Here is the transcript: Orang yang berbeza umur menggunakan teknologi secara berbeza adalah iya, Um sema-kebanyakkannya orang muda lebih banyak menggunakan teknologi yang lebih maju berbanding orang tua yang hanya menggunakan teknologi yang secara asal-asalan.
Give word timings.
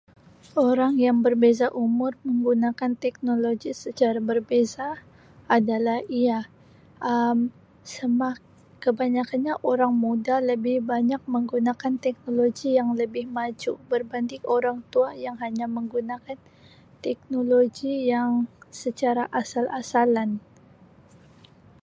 Orang 0.69 0.93
yang 1.05 1.17
berbeza 1.25 1.67
umur 1.83 2.13
menggunakan 2.27 2.91
teknologi 3.05 3.69
secara 3.83 4.17
berbeza 4.29 4.87
adalah 5.55 5.99
iya, 6.21 6.39
Um 7.11 7.39
sema-kebanyakkannya 7.93 9.53
orang 9.71 9.93
muda 10.03 10.35
lebih 10.49 10.77
banyak 10.91 11.21
menggunakan 11.33 11.93
teknologi 12.05 12.69
yang 12.81 12.89
lebih 13.01 13.25
maju 13.37 13.73
berbanding 13.91 14.41
orang 14.57 14.77
tua 14.93 15.09
yang 15.25 15.35
hanya 15.43 15.65
menggunakan 15.75 16.37
teknologi 17.05 17.93
yang 18.13 18.31
secara 18.81 19.23
asal-asalan. 19.41 20.29